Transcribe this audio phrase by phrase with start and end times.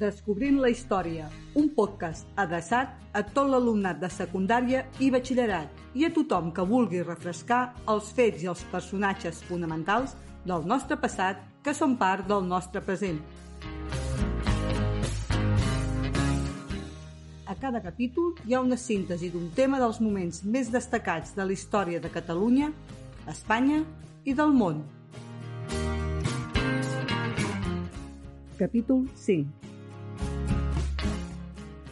[0.00, 1.26] Descobrint la història,
[1.60, 7.02] un podcast adreçat a tot l'alumnat de secundària i batxillerat i a tothom que vulgui
[7.04, 10.14] refrescar els fets i els personatges fonamentals
[10.48, 13.20] del nostre passat que són part del nostre present.
[17.44, 21.52] A cada capítol hi ha una síntesi d'un tema dels moments més destacats de la
[21.52, 22.72] història de Catalunya,
[23.28, 23.82] Espanya
[24.24, 24.80] i del món.
[28.56, 29.69] Capítol 5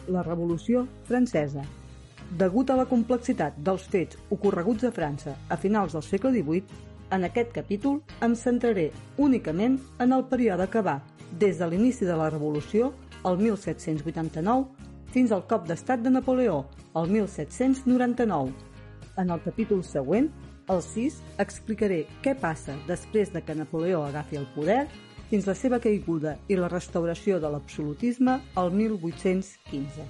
[0.09, 1.63] la Revolució Francesa.
[2.37, 7.25] Degut a la complexitat dels fets ocorreguts a França a finals del segle XVIII, en
[7.25, 10.99] aquest capítol em centraré únicament en el període que va
[11.41, 12.91] des de l'inici de la Revolució,
[13.25, 14.67] el 1789,
[15.13, 16.63] fins al cop d'estat de Napoleó,
[16.95, 18.53] el 1799.
[19.17, 20.29] En el capítol següent,
[20.69, 24.83] el 6, explicaré què passa després de que Napoleó agafi el poder
[25.29, 30.07] fins la seva caiguda i la restauració de l'absolutisme al 1815.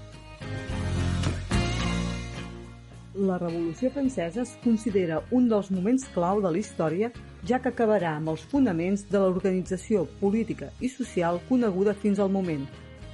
[3.19, 7.09] La Revolució Francesa es considera un dels moments clau de la història,
[7.43, 12.63] ja que acabarà amb els fonaments de l'organització política i social coneguda fins al moment,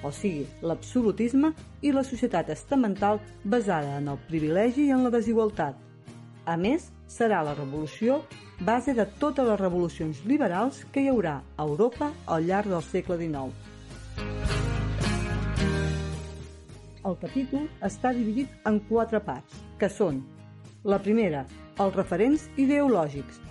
[0.06, 5.80] o sigui, l'absolutisme i la societat estamental basada en el privilegi i en la desigualtat.
[6.46, 8.20] A més, serà la revolució
[8.62, 13.18] base de totes les revolucions liberals que hi haurà a Europa al llarg del segle
[13.18, 13.50] XIX.
[17.06, 20.22] El capítol està dividit en quatre parts, que són
[20.86, 21.44] la primera,
[21.82, 23.42] els referents ideològics,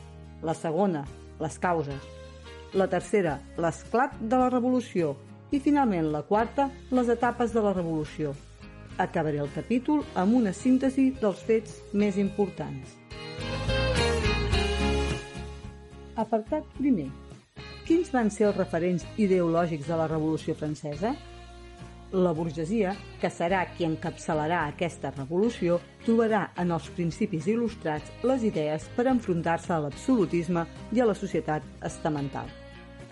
[0.46, 1.02] la segona,
[1.42, 2.08] les causes,
[2.78, 5.16] la tercera, l'esclat de la revolució
[5.50, 8.34] i finalment la quarta, les etapes de la revolució.
[8.96, 12.94] Acabaré el capítol amb una síntesi dels fets més importants.
[16.14, 17.08] Apartat primer.
[17.88, 21.10] Quins van ser els referents ideològics de la Revolució Francesa?
[22.14, 28.86] La burgesia, que serà qui encapçalarà aquesta revolució, trobarà en els principis il·lustrats les idees
[28.94, 32.46] per enfrontar-se a l'absolutisme i a la societat estamental.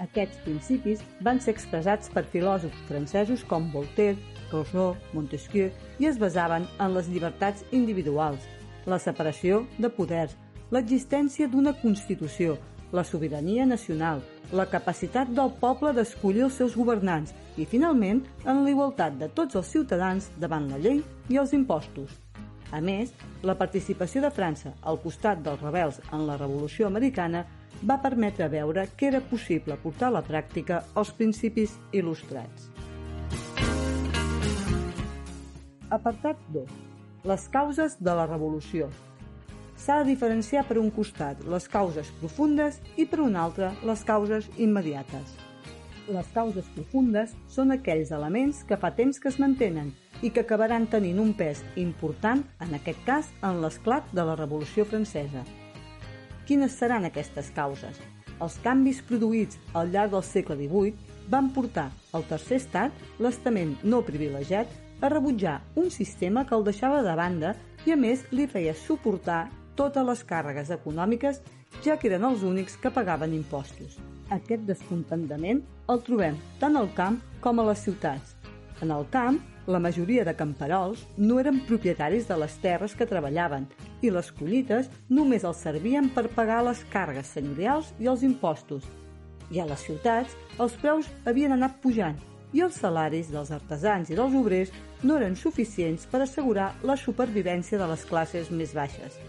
[0.00, 4.18] Aquests principis van ser expressats per filòsofs francesos com Voltaire,
[4.52, 8.44] Rousseau, Montesquieu i es basaven en les llibertats individuals,
[8.86, 10.36] la separació de poders,
[10.72, 12.56] l'existència d'una Constitució,
[12.92, 14.20] la sobirania nacional,
[14.52, 19.56] la capacitat del poble d'escollir els seus governants i, finalment, en la igualtat de tots
[19.56, 21.00] els ciutadans davant la llei
[21.32, 22.18] i els impostos.
[22.72, 23.12] A més,
[23.44, 27.44] la participació de França al costat dels rebels en la Revolució Americana
[27.82, 32.68] va permetre veure que era possible portar a la pràctica els principis il·lustrats.
[35.92, 36.68] Apartat 2.
[37.28, 38.88] Les causes de la Revolució
[39.82, 44.48] s'ha de diferenciar per un costat les causes profundes i per un altre les causes
[44.56, 45.34] immediates.
[46.08, 50.86] Les causes profundes són aquells elements que fa temps que es mantenen i que acabaran
[50.86, 55.42] tenint un pes important, en aquest cas, en l'esclat de la Revolució Francesa.
[56.46, 57.98] Quines seran aquestes causes?
[58.42, 64.02] Els canvis produïts al llarg del segle XVIII van portar al tercer estat, l'estament no
[64.02, 64.66] privilegiat,
[65.02, 67.54] a rebutjar un sistema que el deixava de banda
[67.86, 69.48] i a més li feia suportar
[69.78, 71.40] totes les càrregues econòmiques,
[71.82, 73.96] ja que eren els únics que pagaven impostos.
[74.30, 78.36] Aquest descontentament el trobem tant al camp com a les ciutats.
[78.82, 83.68] En el camp, la majoria de camperols no eren propietaris de les terres que treballaven
[84.02, 88.86] i les collites només els servien per pagar les càrregues senyorials i els impostos.
[89.52, 92.18] I a les ciutats, els preus havien anat pujant
[92.52, 94.72] i els salaris dels artesans i dels obrers
[95.02, 99.20] no eren suficients per assegurar la supervivència de les classes més baixes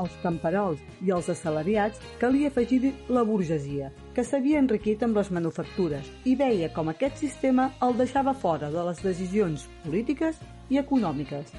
[0.00, 6.08] als camperols i als assalariats calia afegir la burgesia, que s'havia enriquit amb les manufactures
[6.24, 10.40] i veia com aquest sistema el deixava fora de les decisions polítiques
[10.70, 11.52] i econòmiques.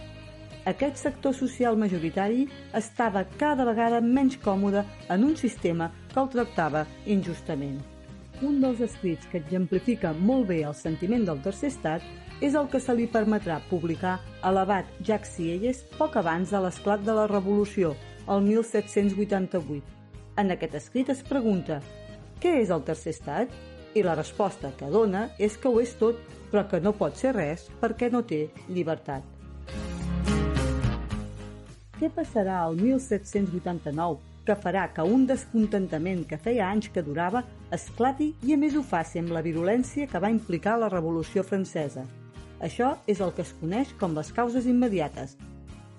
[0.65, 2.43] Aquest sector social majoritari
[2.77, 7.79] estava cada vegada menys còmode en un sistema que el tractava injustament.
[8.45, 12.05] Un dels escrits que exemplifica molt bé el sentiment del tercer estat
[12.41, 17.03] és el que se li permetrà publicar a l'abat Jacques Sieyes poc abans de l'esclat
[17.05, 17.93] de la Revolució,
[18.31, 19.83] el 1788.
[20.39, 21.81] En aquest escrit es pregunta
[22.41, 23.51] què és el tercer estat?
[23.91, 26.15] I la resposta que dona és que ho és tot,
[26.47, 29.25] però que no pot ser res perquè no té llibertat.
[31.99, 37.43] Què passarà al 1789 que farà que un descontentament que feia anys que durava
[37.75, 42.07] esclati i a més ho faci amb la virulència que va implicar la Revolució Francesa.
[42.63, 45.35] Això és el que es coneix com les causes immediates.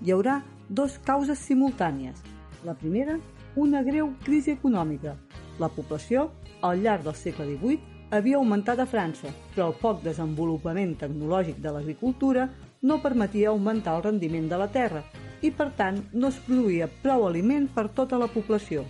[0.03, 2.21] Hi haurà dos causes simultànies.
[2.63, 3.17] La primera,
[3.55, 5.15] una greu crisi econòmica.
[5.59, 6.29] La població,
[6.61, 7.79] al llarg del segle XVIII,
[8.13, 12.47] havia augmentat a França, però el poc desenvolupament tecnològic de l'agricultura
[12.83, 15.03] no permetia augmentar el rendiment de la terra
[15.41, 18.83] i, per tant, no es produïa prou aliment per tota la població.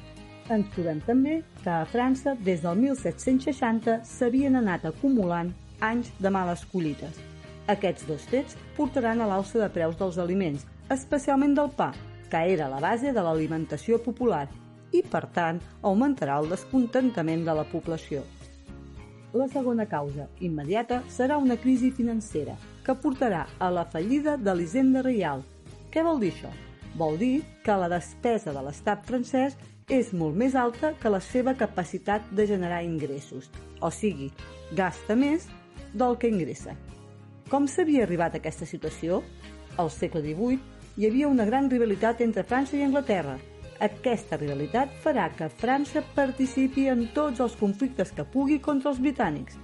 [0.51, 6.65] Ens trobem també que a França, des del 1760, s'havien anat acumulant anys de males
[6.71, 7.19] collites.
[7.71, 10.65] Aquests dos fets portaran a l'alça de preus dels aliments,
[10.95, 11.92] especialment del pa,
[12.30, 14.48] que era la base de l'alimentació popular,
[14.94, 18.24] i, per tant, augmentarà el descontentament de la població.
[19.34, 22.54] La segona causa, immediata, serà una crisi financera,
[22.86, 25.42] que portarà a la fallida de l'Hisenda Reial.
[25.90, 26.51] Què vol dir això?
[26.98, 27.36] Vol dir
[27.66, 29.57] que la despesa de l'estat francès
[29.90, 33.50] és molt més alta que la seva capacitat de generar ingressos,
[33.81, 34.30] o sigui,
[34.78, 35.50] gasta més
[35.94, 36.78] del que ingressa.
[37.50, 39.24] Com s'havia arribat a aquesta situació?
[39.81, 43.40] Al segle XVIII hi havia una gran rivalitat entre França i Anglaterra.
[43.81, 49.57] Aquesta rivalitat farà que França participi en tots els conflictes que pugui contra els britànics.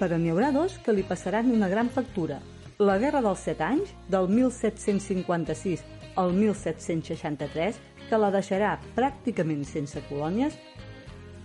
[0.00, 2.40] Però n'hi haurà dos que li passaran una gran factura.
[2.82, 5.86] La Guerra dels Set Anys, del 1756
[6.18, 7.78] al 1763,
[8.10, 10.58] que la deixarà pràcticament sense colònies,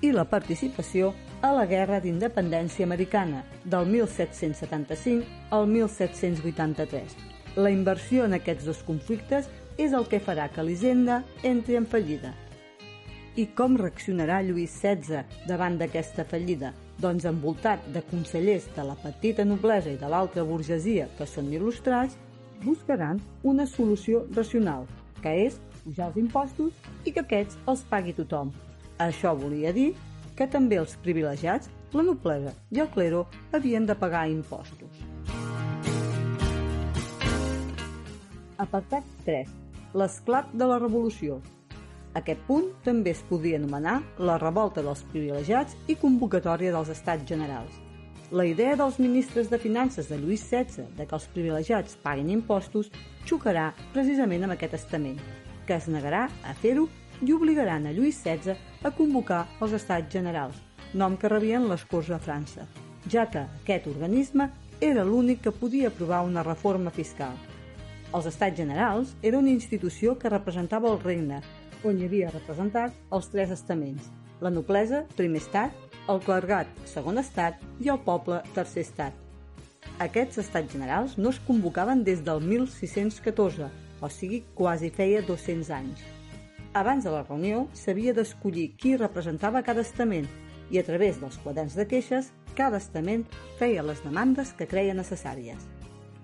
[0.01, 1.13] i la participació
[1.45, 7.36] a la Guerra d'Independència Americana del 1775 al 1783.
[7.57, 9.47] La inversió en aquests dos conflictes
[9.81, 12.35] és el que farà que l'Hisenda entri en fallida.
[13.33, 16.69] I com reaccionarà Lluís XVI davant d'aquesta fallida?
[17.01, 22.13] Doncs envoltat de consellers de la petita noblesa i de l'altra burgesia que són il·lustrats,
[22.61, 24.85] buscaran una solució racional,
[25.25, 26.77] que és pujar els impostos
[27.09, 28.53] i que aquests els pagui tothom.
[29.01, 29.95] Això volia dir
[30.37, 35.16] que també els privilegiats, la noblesa i el clero havien de pagar impostos.
[38.57, 39.49] Apartat 3.
[39.93, 41.35] L'esclat de la revolució.
[42.17, 47.75] Aquest punt també es podria anomenar la revolta dels privilegiats i convocatòria dels estats generals.
[48.31, 52.89] La idea dels ministres de Finances de Lluís XVI de que els privilegiats paguin impostos
[53.29, 55.19] xocarà precisament amb aquest estament,
[55.67, 56.87] que es negarà a fer-ho
[57.21, 60.57] i obligaran a Lluís XVI a convocar els Estats Generals,
[60.93, 62.65] nom que rebien les Corts de França,
[63.05, 64.49] ja que aquest organisme
[64.81, 67.37] era l'únic que podia aprovar una reforma fiscal.
[68.17, 71.37] Els Estats Generals era una institució que representava el regne,
[71.85, 74.07] on hi havia representat els tres estaments,
[74.41, 75.75] la noblesa, primer estat,
[76.09, 79.19] el clergat, segon estat, i el poble, tercer estat.
[80.01, 83.67] Aquests estats generals no es convocaven des del 1614,
[84.01, 86.01] o sigui, quasi feia 200 anys.
[86.73, 90.25] Abans de la reunió s'havia d'escollir qui representava cada estament
[90.73, 93.27] i a través dels quaderns de queixes cada estament
[93.61, 95.69] feia les demandes que creia necessàries.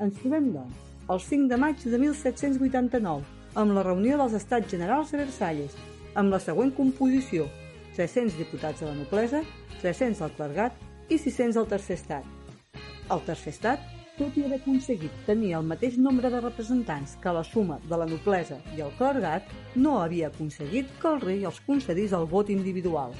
[0.01, 3.23] Ens trobem, doncs, el 5 de maig de 1789,
[3.59, 5.75] amb la reunió dels Estats Generals a Versalles,
[6.15, 7.50] amb la següent composició,
[7.97, 9.44] 300 diputats de la noblesa,
[9.81, 10.79] 300 al clergat
[11.09, 12.23] i 600 al tercer estat.
[13.11, 13.83] El tercer estat,
[14.15, 18.07] tot i haver aconseguit tenir el mateix nombre de representants que la suma de la
[18.07, 23.11] noblesa i el clergat, no havia aconseguit que el rei els concedís el vot individual.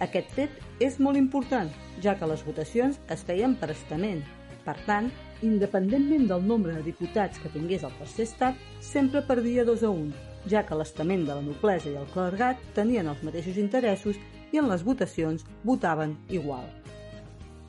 [0.00, 1.68] Aquest fet és molt important,
[2.00, 4.24] ja que les votacions es feien per estament.
[4.64, 5.12] Per tant,
[5.42, 10.24] independentment del nombre de diputats que tingués el tercer estat, sempre perdia 2 a 1,
[10.50, 14.18] ja que l'estament de la noblesa i el clergat tenien els mateixos interessos
[14.52, 16.68] i en les votacions votaven igual.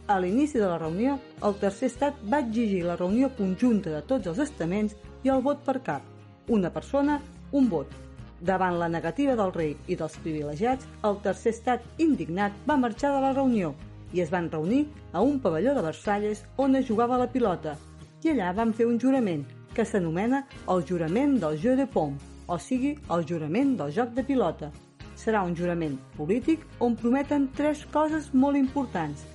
[0.07, 4.31] A l'inici de la reunió, el tercer estat va exigir la reunió conjunta de tots
[4.31, 6.05] els estaments i el vot per cap.
[6.47, 7.19] Una persona,
[7.51, 7.91] un vot.
[8.39, 13.25] Davant la negativa del rei i dels privilegiats, el tercer estat, indignat, va marxar de
[13.25, 13.73] la reunió
[14.13, 17.75] i es van reunir a un pavelló de Versalles on es jugava la pilota
[18.23, 19.45] i allà van fer un jurament
[19.75, 20.41] que s'anomena
[20.73, 24.71] el jurament del jeu de pomme, o sigui, el jurament del joc de pilota,
[25.17, 29.25] serà un jurament polític on prometen tres coses molt importants.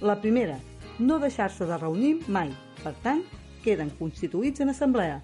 [0.00, 0.58] La primera,
[0.98, 2.52] no deixar-se de reunir mai,
[2.82, 3.22] per tant,
[3.64, 5.22] queden constituïts en assemblea.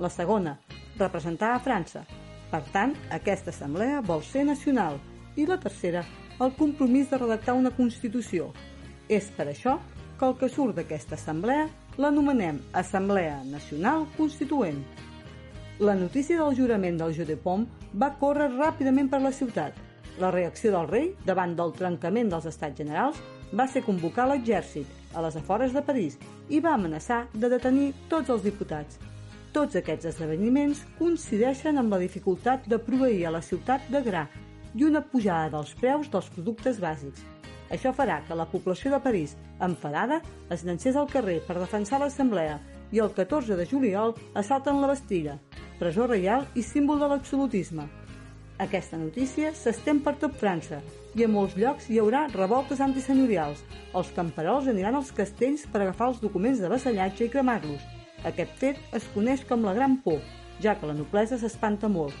[0.00, 0.58] La segona,
[0.98, 2.04] representar a França.
[2.50, 4.98] Per tant, aquesta assemblea vol ser nacional.
[5.36, 6.04] I la tercera,
[6.40, 8.50] el compromís de redactar una Constitució.
[9.08, 9.78] És per això
[10.18, 11.68] que el que surt d'aquesta assemblea
[12.00, 14.82] l'anomenem Assemblea Nacional Constituent.
[15.78, 17.66] La notícia del jurament del Jeu de Pom
[18.00, 19.74] va córrer ràpidament per la ciutat.
[20.22, 23.18] La reacció del rei davant del trencament dels estats generals
[23.54, 28.30] va ser convocar l'exèrcit a les afores de París i va amenaçar de detenir tots
[28.30, 28.98] els diputats.
[29.54, 34.24] Tots aquests esdeveniments coincideixen amb la dificultat de proveir a la ciutat de gra
[34.74, 37.24] i una pujada dels preus dels productes bàsics.
[37.72, 40.20] Això farà que la població de París, enfadada,
[40.52, 42.58] es llancés al carrer per defensar l'assemblea
[42.92, 45.38] i el 14 de juliol assalten la Bastilla,
[45.78, 47.88] presó reial i símbol de l'absolutisme.
[48.62, 50.78] Aquesta notícia s'estén per tot França
[51.18, 53.64] i a molts llocs hi haurà revoltes antisenyorials.
[53.98, 57.82] Els camperols aniran als castells per agafar els documents de vassallatge i cremar-los.
[58.30, 60.22] Aquest fet es coneix com la Gran Por,
[60.62, 62.14] ja que la noblesa s'espanta molt.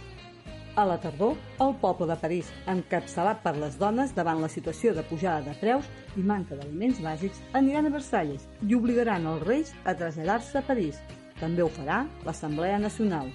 [0.76, 5.04] A la tardor, el poble de París, encapçalat per les dones davant la situació de
[5.06, 5.86] pujada de preus
[6.18, 10.98] i manca d'aliments bàsics, aniran a Versalles i obligaran els reis a traslladar-se a París.
[11.38, 13.30] També ho farà l'Assemblea Nacional.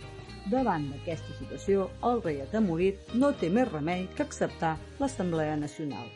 [0.52, 6.12] Davant d'aquesta situació, el rei atemorit no té més remei que acceptar l'Assemblea Nacional.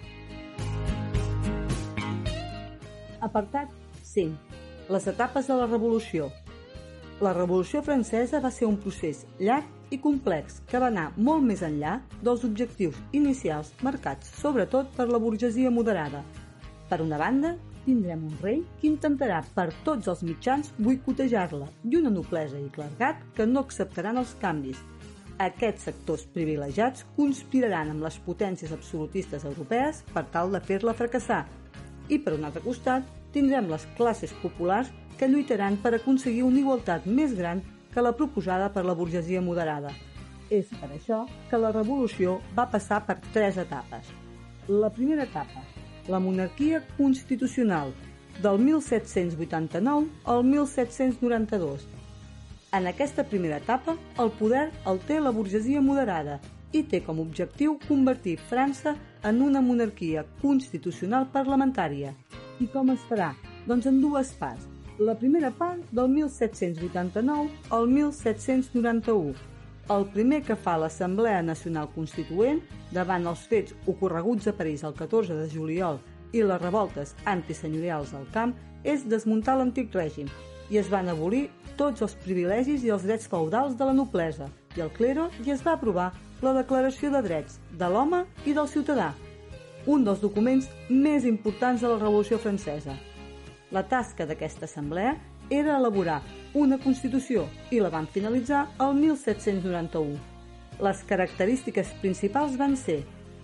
[3.24, 3.72] Apartat
[4.12, 4.92] 5.
[4.92, 6.28] Les etapes de la Revolució.
[7.24, 11.62] La Revolució Francesa va ser un procés llarg i complex que va anar molt més
[11.66, 16.24] enllà dels objectius inicials marcats sobretot per la burgesia moderada.
[16.90, 17.54] Per una banda,
[17.86, 23.22] tindrem un rei que intentarà per tots els mitjans boicotejar-la i una noblesa i clergat
[23.38, 24.80] que no acceptaran els canvis.
[25.44, 31.44] Aquests sectors privilegiats conspiraran amb les potències absolutistes europees per tal de fer-la fracassar.
[32.10, 37.06] I per un altre costat, tindrem les classes populars que lluitaran per aconseguir una igualtat
[37.10, 37.62] més gran
[37.94, 39.92] que la proposada per la burgesia moderada.
[40.50, 44.10] És per això que la revolució va passar per tres etapes.
[44.68, 45.64] La primera etapa,
[46.08, 47.94] la monarquia constitucional,
[48.42, 51.88] del 1789 al 1792.
[52.74, 56.40] En aquesta primera etapa, el poder el té la burgesia moderada
[56.74, 62.16] i té com objectiu convertir França en una monarquia constitucional parlamentària.
[62.60, 63.34] I com es farà?
[63.70, 64.73] Doncs en dues parts.
[65.00, 69.34] La primera part del 1789 al 1791,
[69.90, 72.60] el primer que fa l'Assemblea Nacional Constituent
[72.94, 75.98] davant els fets ocorreguts a París el 14 de juliol
[76.32, 80.30] i les revoltes antisenyorials al camp és desmuntar l'antic règim
[80.70, 84.84] i es van abolir tots els privilegis i els drets feudals de la noblesa i
[84.86, 86.12] el clero i es va aprovar
[86.46, 89.10] la Declaració de Drets de l'Home i del Ciutadà,
[89.88, 92.94] un dels documents més importants de la Revolució Francesa.
[93.74, 95.16] La tasca d'aquesta assemblea
[95.50, 96.20] era elaborar
[96.54, 100.20] una Constitució i la van finalitzar el 1791.
[100.86, 103.00] Les característiques principals van ser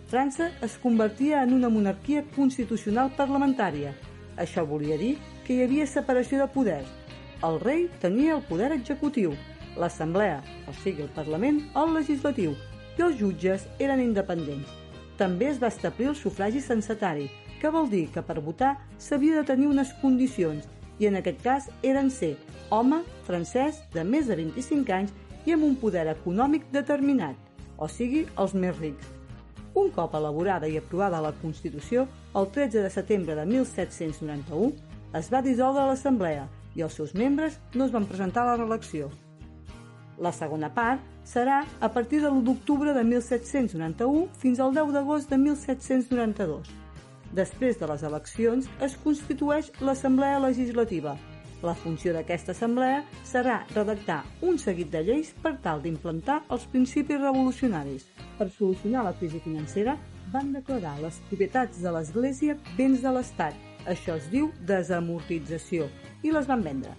[0.09, 3.95] França es convertia en una monarquia constitucional parlamentària.
[4.37, 6.89] Això volia dir que hi havia separació de poders.
[7.45, 9.35] El rei tenia el poder executiu,
[9.77, 12.55] l'assemblea, o sigui el Parlament, el legislatiu,
[12.97, 14.73] i els jutges eren independents.
[15.17, 19.47] També es va establir el sufragi censatari, que vol dir que per votar s'havia de
[19.47, 20.67] tenir unes condicions
[20.99, 22.35] i en aquest cas eren ser
[22.69, 25.13] home, francès, de més de 25 anys
[25.45, 27.35] i amb un poder econòmic determinat,
[27.77, 29.07] o sigui, els més rics.
[29.79, 34.73] Un cop elaborada i aprovada la Constitució, el 13 de setembre de 1791
[35.17, 39.09] es va dissoldre l'Assemblea i els seus membres no es van presentar a la reelecció.
[40.19, 45.31] La segona part serà a partir de l'1 d'octubre de 1791 fins al 10 d'agost
[45.31, 46.88] de 1792.
[47.35, 51.13] Després de les eleccions es constitueix l'Assemblea Legislativa.
[51.61, 57.19] La funció d'aquesta assemblea serà redactar un seguit de lleis per tal d'implantar els principis
[57.19, 58.07] revolucionaris.
[58.37, 59.97] Per solucionar la crisi financera,
[60.33, 63.53] van declarar les propietats de l'Església béns de l'Estat.
[63.85, 65.89] Això es diu desamortització
[66.23, 66.95] i les van vendre.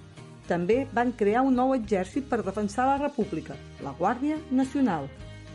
[0.46, 5.08] També van crear un nou exèrcit per defensar la República, la Guàrdia Nacional,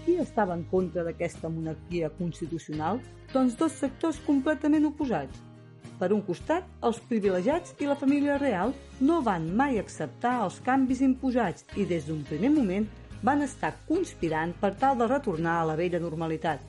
[0.06, 3.02] qui estava en contra d'aquesta monarquia constitucional?
[3.34, 5.42] Doncs dos sectors completament oposats.
[6.00, 11.02] Per un costat, els privilegiats i la família real no van mai acceptar els canvis
[11.02, 12.88] imposats i des d'un primer moment
[13.26, 16.60] van estar conspirant per tal de retornar a la vella normalitat.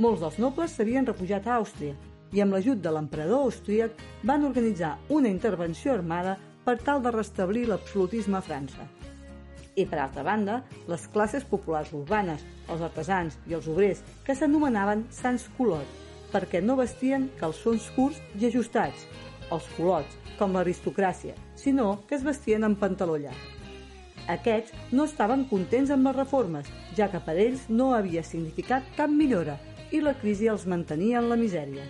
[0.00, 1.94] Molts dels nobles s'havien refugiat a Àustria
[2.32, 7.66] i amb l'ajut de l'emperador austríac van organitzar una intervenció armada per tal de restablir
[7.68, 8.88] l'absolutisme a França.
[9.76, 10.60] I, per altra banda,
[10.90, 15.86] les classes populars urbanes, els artesans i els obrers, que s'anomenaven sans culot,
[16.32, 19.06] perquè no vestien calçons curts i ajustats,
[19.50, 23.40] els culots, com l'aristocràcia, sinó que es vestien en pantaló llarg.
[24.30, 29.10] Aquests no estaven contents amb les reformes, ja que per ells no havia significat cap
[29.10, 29.56] millora
[29.90, 31.86] i la crisi els mantenia en la misèria.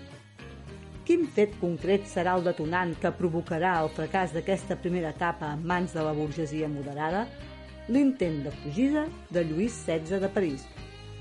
[1.04, 5.92] Quin fet concret serà el detonant que provocarà el fracàs d'aquesta primera etapa en mans
[5.96, 7.26] de la burgesia moderada?
[7.90, 10.66] L'intent de fugida de Lluís XVI de París.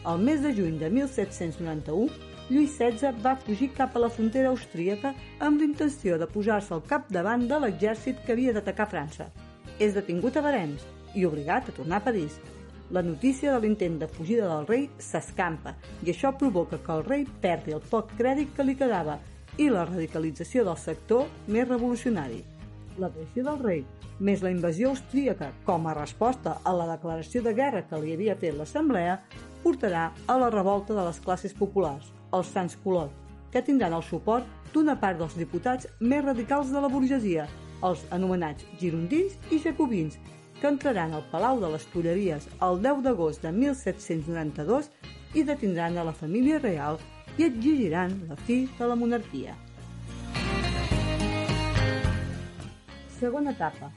[0.05, 2.13] El mes de juny de 1791,
[2.49, 7.47] Lluís XVI va fugir cap a la frontera austríaca amb l'intenció de posar-se al capdavant
[7.49, 9.27] de l'exèrcit que havia d'atacar França.
[9.79, 10.85] És detingut a Barems
[11.15, 12.38] i obligat a tornar a París.
[12.93, 17.25] La notícia de l'intent de fugida del rei s'escampa i això provoca que el rei
[17.41, 19.17] perdi el poc crèdit que li quedava
[19.57, 22.43] i la radicalització del sector més revolucionari.
[23.00, 23.84] La creació del rei,
[24.20, 28.36] més la invasió austríaca com a resposta a la declaració de guerra que li havia
[28.36, 29.13] fet l'Assemblea,
[29.63, 33.13] portarà a la revolta de les classes populars, els Sants Colot,
[33.53, 37.48] que tindran el suport d'una part dels diputats més radicals de la burgesia,
[37.88, 40.20] els anomenats girondins i jacobins,
[40.60, 44.91] que entraran al Palau de les Tulleries el 10 d'agost de 1792
[45.39, 47.00] i detindran a la família real
[47.38, 49.56] i exigiran la fi de la monarquia.
[53.19, 53.91] Segona etapa.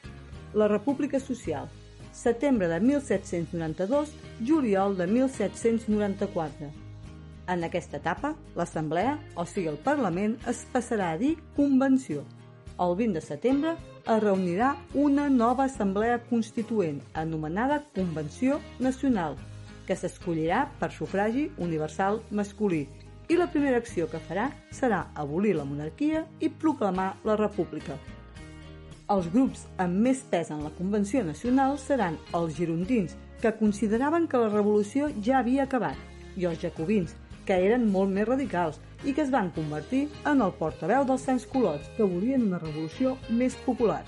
[0.53, 1.69] La República Social.
[2.11, 4.11] Setembre de 1792,
[4.45, 6.71] juliol de 1794.
[7.47, 12.25] En aquesta etapa, l'Assemblea, o sigui el Parlament, es passarà a dir Convenció.
[12.83, 19.37] El 20 de setembre es reunirà una nova Assemblea Constituent, anomenada Convenció Nacional,
[19.87, 22.89] que s'escollirà per sufragi universal masculí
[23.31, 28.01] i la primera acció que farà serà abolir la monarquia i proclamar la república.
[29.13, 34.41] Els grups amb més pes en la Convenció Nacional seran els girondins, que consideraven que
[34.41, 35.99] la revolució ja havia acabat,
[36.41, 37.13] i els jacobins,
[37.45, 41.45] que eren molt més radicals i que es van convertir en el portaveu dels Sants
[41.53, 44.01] Colots, que volien una revolució més popular.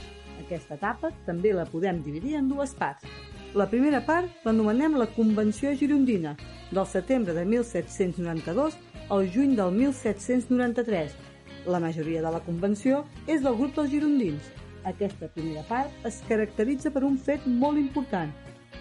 [0.46, 3.04] Aquesta etapa també la podem dividir en dues parts.
[3.52, 6.32] La primera part l'anomenem la Convenció Girondina,
[6.70, 8.80] del setembre de 1792
[9.12, 11.20] al juny del 1793.
[11.68, 14.54] La majoria de la convenció és del grup dels girondins.
[14.84, 18.32] Aquesta primera part es caracteritza per un fet molt important.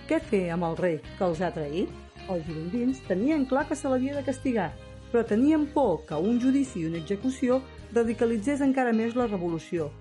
[0.09, 1.91] Què fer amb el rei que els ha traït?
[2.31, 4.71] Els girondins tenien clar que se l'havia de castigar,
[5.11, 7.61] però tenien por que un judici i una execució
[7.93, 9.91] radicalitzés encara més la revolució.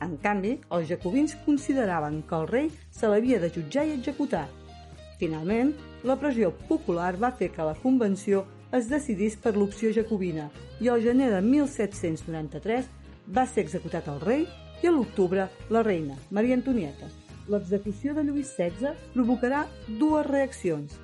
[0.00, 4.46] En canvi, els jacobins consideraven que el rei se l'havia de jutjar i executar.
[5.20, 5.74] Finalment,
[6.08, 10.48] la pressió popular va fer que la convenció es decidís per l'opció jacobina
[10.80, 12.88] i al gener de 1793
[13.36, 14.46] va ser executat el rei
[14.82, 17.08] i a l'octubre la reina, Maria Antonieta.
[17.50, 19.64] L'execució de Lluís XVI provocarà
[20.00, 20.96] dues reaccions.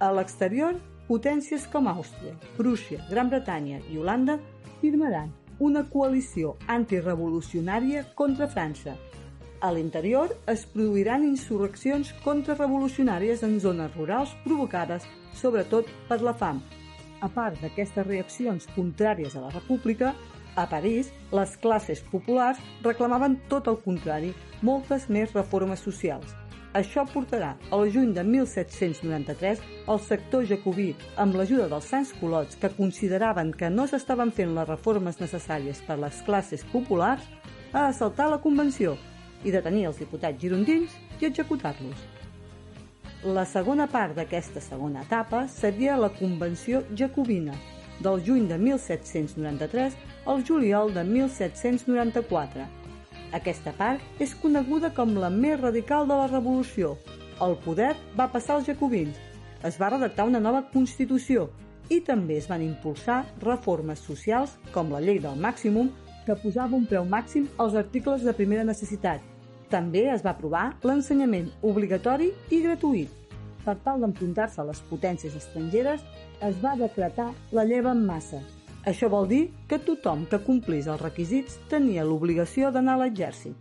[0.00, 4.38] A l'exterior, potències com Àustria, Prússia, Gran Bretanya i Holanda
[4.80, 8.96] firmaran una coalició antirevolucionària contra França.
[9.60, 15.04] A l'interior es produiran insurreccions contrarrevolucionàries en zones rurals provocades
[15.36, 16.62] sobretot per la fam,
[17.20, 20.14] a part d'aquestes reaccions contràries a la república,
[20.62, 26.36] a París, les classes populars reclamaven tot el contrari, moltes més reformes socials.
[26.76, 32.70] Això portarà, al juny de 1793, el sector jacobí, amb l'ajuda dels Sants Colots, que
[32.76, 37.26] consideraven que no s'estaven fent les reformes necessàries per les classes populars,
[37.72, 38.94] a assaltar la Convenció
[39.42, 42.06] i detenir els diputats girondins i executar-los.
[43.34, 47.58] La segona part d'aquesta segona etapa seria la Convenció Jacobina,
[48.00, 49.96] del juny de 1793
[50.26, 52.66] al juliol de 1794.
[53.36, 56.96] Aquesta part és coneguda com la més radical de la revolució.
[57.40, 59.16] El poder va passar als jacobins.
[59.64, 61.48] Es va redactar una nova Constitució
[61.88, 65.90] i també es van impulsar reformes socials com la llei del màximum
[66.26, 69.24] que posava un preu màxim als articles de primera necessitat
[69.70, 73.10] també es va aprovar l'ensenyament obligatori i gratuït.
[73.64, 76.02] Per tal d'enfrontar-se a les potències estrangeres,
[76.42, 78.40] es va decretar la lleva en massa.
[78.88, 83.56] Això vol dir que tothom que complís els requisits tenia l'obligació d'anar a l'exèrcit.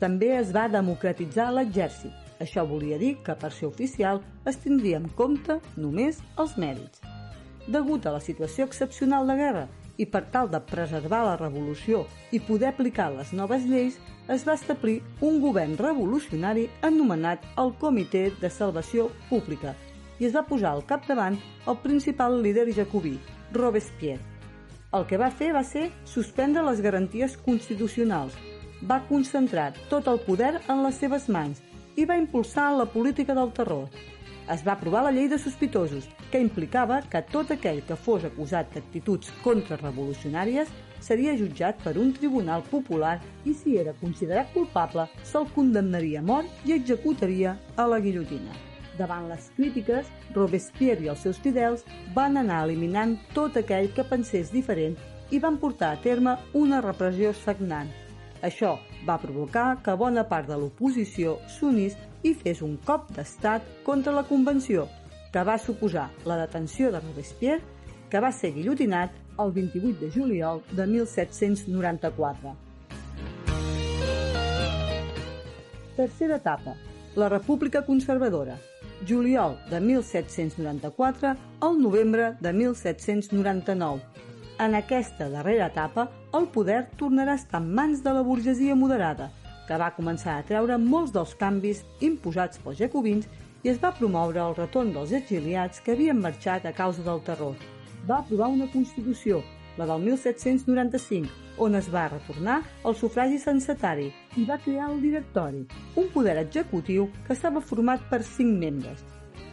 [0.00, 2.12] També es va democratitzar l'exèrcit.
[2.40, 7.02] Això volia dir que per ser oficial es tindria en compte només els mèrits.
[7.66, 9.64] Degut a la situació excepcional de guerra
[9.96, 14.56] i per tal de preservar la revolució i poder aplicar les noves lleis, es va
[14.58, 19.74] establir un govern revolucionari anomenat el Comitè de Salvació Pública
[20.18, 21.36] i es va posar al capdavant
[21.68, 23.18] el principal líder jacobí,
[23.52, 24.35] Robespierre.
[24.96, 28.36] El que va fer va ser suspendre les garanties constitucionals,
[28.88, 31.60] va concentrar tot el poder en les seves mans
[32.00, 33.90] i va impulsar la política del terror.
[34.54, 38.70] Es va aprovar la llei de sospitosos, que implicava que tot aquell que fos acusat
[38.72, 40.70] d'actituds contrarrevolucionàries
[41.08, 46.64] seria jutjat per un tribunal popular i si era considerat culpable se'l condemnaria a mort
[46.64, 48.75] i executaria a la guillotina.
[48.96, 54.52] Davant les crítiques, Robespierre i els seus fidels van anar eliminant tot aquell que pensés
[54.54, 54.96] diferent
[55.30, 57.90] i van portar a terme una repressió sagnant.
[58.46, 58.76] Això
[59.08, 64.24] va provocar que bona part de l'oposició s'unís i fes un cop d'estat contra la
[64.28, 64.86] Convenció,
[65.32, 67.62] que va suposar la detenció de Robespierre,
[68.10, 72.54] que va ser guillotinat el 28 de juliol de 1794.
[75.96, 76.76] Tercera etapa.
[77.16, 78.58] La República Conservadora.
[79.04, 84.02] Juliol de 1794 al novembre de 1799.
[84.58, 89.30] En aquesta darrera etapa, el poder tornarà a estar en mans de la burgesia moderada,
[89.68, 93.28] que va començar a treure molts dels canvis imposats pels jacobins
[93.64, 97.56] i es va promoure el retorn dels exiliats que havien marxat a causa del terror.
[98.08, 99.42] Va aprovar una Constitució,
[99.76, 105.64] la del 1795, on es va retornar el sufragi censatari i va crear el directori,
[105.96, 109.04] un poder executiu que estava format per cinc membres.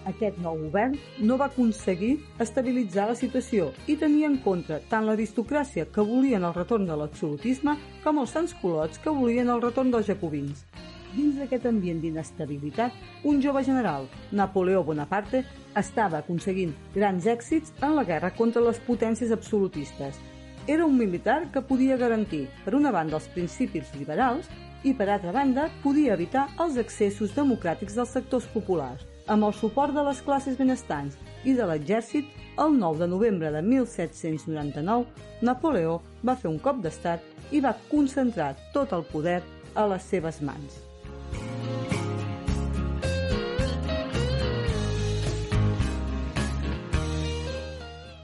[0.09, 5.87] Aquest nou govern no va aconseguir estabilitzar la situació i tenia en contra tant l'aristocràcia
[5.95, 10.65] que volien el retorn de l'absolutisme com els sansculots que volien el retorn dels jacobins.
[11.13, 12.91] Dins d'aquest ambient d'inestabilitat,
[13.23, 15.43] un jove general, Napoleó Bonaparte,
[15.77, 20.19] estava aconseguint grans èxits en la guerra contra les potències absolutistes–
[20.65, 24.47] era un militar que podia garantir, per una banda, els principis liberals
[24.83, 29.03] i, per altra banda, podia evitar els excessos democràtics dels sectors populars.
[29.27, 33.61] Amb el suport de les classes benestants i de l'exèrcit, el 9 de novembre de
[33.61, 35.05] 1799,
[35.41, 39.41] Napoleó va fer un cop d'estat i va concentrar tot el poder
[39.75, 40.79] a les seves mans.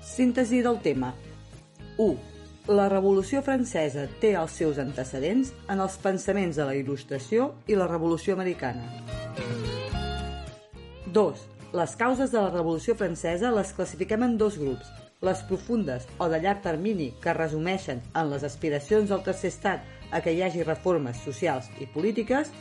[0.04, 1.14] Síntesi del tema
[2.00, 2.16] 1.
[2.72, 7.90] La Revolució Francesa té els seus antecedents en els pensaments de la Il·lustració i la
[7.90, 8.86] Revolució Americana.
[11.12, 11.42] 2.
[11.76, 14.88] Les causes de la Revolució Francesa les classifiquem en dos grups,
[15.28, 19.84] les profundes o de llarg termini que resumeixen en les aspiracions del tercer estat
[20.16, 22.54] a que hi hagi reformes socials i polítiques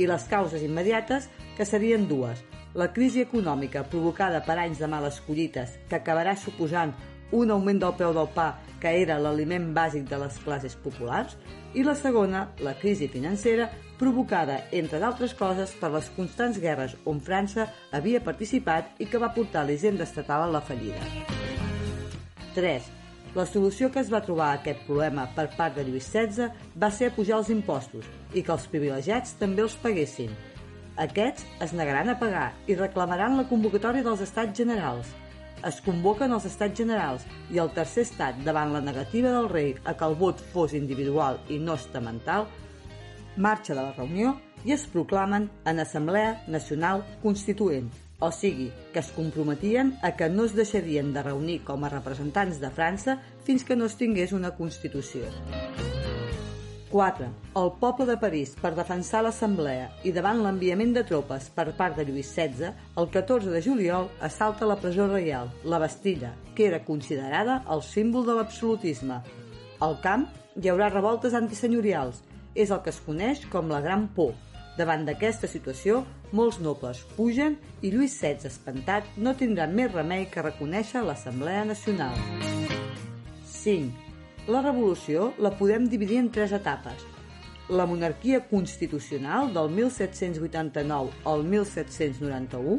[0.00, 2.40] i les causes immediates que serien dues,
[2.72, 6.96] la crisi econòmica provocada per anys de males collites que acabarà suposant
[7.32, 11.36] un augment del preu del pa, que era l'aliment bàsic de les classes populars,
[11.74, 17.20] i la segona, la crisi financera, provocada, entre d'altres coses, per les constants guerres on
[17.20, 21.02] França havia participat i que va portar l'hisenda estatal a la fallida.
[22.54, 22.88] 3.
[23.36, 26.48] La solució que es va trobar a aquest problema per part de Lluís XVI
[26.80, 30.32] va ser pujar els impostos i que els privilegiats també els paguessin.
[30.98, 35.12] Aquests es negaran a pagar i reclamaran la convocatòria dels estats generals–
[35.66, 39.94] es convoquen els estats generals i el tercer estat davant la negativa del rei a
[39.98, 42.46] que el vot fos individual i no estamental,
[43.36, 49.12] marxa de la reunió i es proclamen en Assemblea Nacional Constituent, o sigui, que es
[49.14, 53.78] comprometien a que no es deixarien de reunir com a representants de França fins que
[53.78, 55.30] no es tingués una Constitució.
[56.90, 57.28] 4.
[57.56, 62.06] El poble de París, per defensar l'Assemblea i davant l'enviament de tropes per part de
[62.08, 67.62] Lluís XVI, el 14 de juliol assalta la presó reial, la Bastilla, que era considerada
[67.70, 69.20] el símbol de l'absolutisme.
[69.84, 72.24] Al camp hi haurà revoltes antisenyorials.
[72.58, 74.32] És el que es coneix com la Gran Por.
[74.78, 76.00] Davant d'aquesta situació,
[76.32, 82.18] molts nobles pugen i Lluís XVI, espantat, no tindrà més remei que reconèixer l'Assemblea Nacional.
[83.46, 84.07] 5
[84.48, 87.02] la revolució la podem dividir en tres etapes.
[87.68, 92.78] La monarquia constitucional del 1789 al 1791,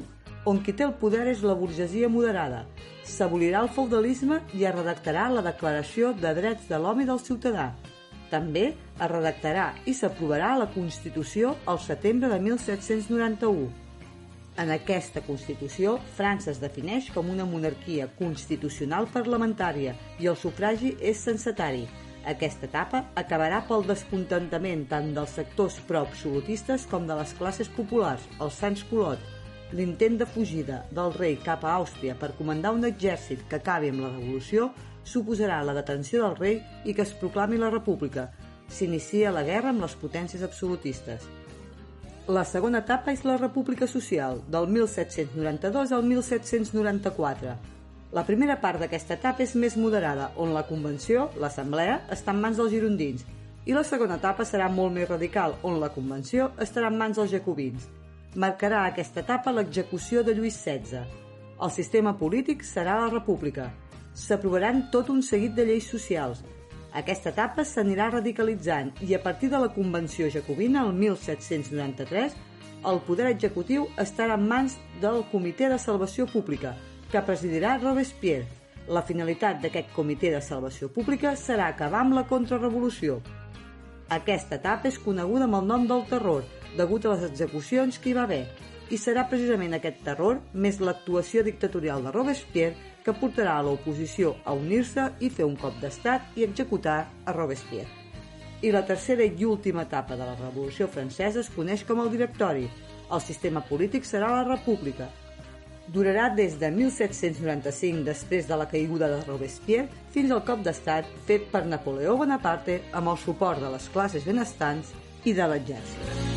[0.50, 2.64] on qui té el poder és la burgesia moderada.
[3.06, 7.68] S'abolirà el feudalisme i es redactarà la Declaració de Drets de l'Home i del Ciutadà.
[8.34, 13.89] També es redactarà i s'aprovarà la Constitució al setembre de 1791
[14.60, 21.22] en aquesta Constitució, França es defineix com una monarquia constitucional parlamentària i el sufragi és
[21.24, 21.86] censatari.
[22.28, 28.60] Aquesta etapa acabarà pel descontentament tant dels sectors pro-absolutistes com de les classes populars, els
[28.60, 29.24] Sants Colot.
[29.72, 34.04] L'intent de fugida del rei cap a Àustria per comandar un exèrcit que acabi amb
[34.04, 34.74] la revolució
[35.08, 38.28] suposarà la detenció del rei i que es proclami la república.
[38.68, 41.24] S'inicia la guerra amb les potències absolutistes.
[42.30, 47.54] La segona etapa és la República Social, del 1792 al 1794.
[48.14, 52.62] La primera part d'aquesta etapa és més moderada, on la Convenció, l'Assemblea, està en mans
[52.62, 53.24] dels girondins,
[53.66, 57.34] i la segona etapa serà molt més radical, on la Convenció estarà en mans dels
[57.34, 57.90] jacobins.
[58.38, 61.02] Marcarà aquesta etapa l'execució de Lluís XVI.
[61.58, 63.72] El sistema polític serà la república.
[64.14, 66.46] S'aprovaran tot un seguit de lleis socials,
[66.94, 72.34] aquesta etapa s'anirà radicalitzant i a partir de la Convenció Jacobina, el 1793,
[72.90, 76.74] el poder executiu estarà en mans del Comitè de Salvació Pública,
[77.12, 78.48] que presidirà Robespierre.
[78.90, 83.20] La finalitat d'aquest Comitè de Salvació Pública serà acabar amb la contrarrevolució.
[84.10, 86.42] Aquesta etapa és coneguda amb el nom del terror,
[86.78, 88.48] degut a les execucions que hi va haver,
[88.90, 94.54] i serà precisament aquest terror, més l'actuació dictatorial de Robespierre, que portarà a l'oposició a
[94.54, 97.90] unir-se i fer un cop d'estat i executar a Robespierre.
[98.62, 102.68] I la tercera i última etapa de la Revolució Francesa es coneix com el Directori.
[103.10, 105.10] El sistema polític serà la República.
[105.90, 111.50] Durarà des de 1795, després de la caiguda de Robespierre, fins al cop d'estat fet
[111.50, 114.94] per Napoleó Bonaparte amb el suport de les classes benestants
[115.26, 116.29] i de l'exèrcit.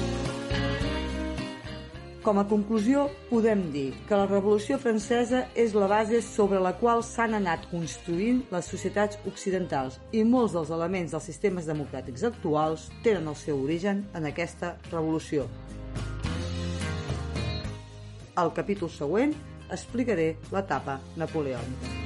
[2.22, 7.00] Com a conclusió, podem dir que la Revolució Francesa és la base sobre la qual
[7.02, 13.26] s'han anat construint les societats occidentals i molts dels elements dels sistemes democràtics actuals tenen
[13.32, 15.48] el seu origen en aquesta revolució.
[18.38, 19.34] Al capítol següent
[19.74, 22.01] explicaré l'etapa napoleònica.